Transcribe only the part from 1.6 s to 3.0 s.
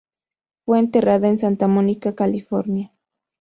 Monica, California.